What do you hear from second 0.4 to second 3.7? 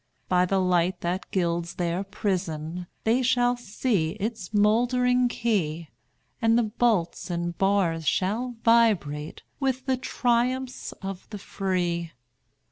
the light that gilds their prison They shall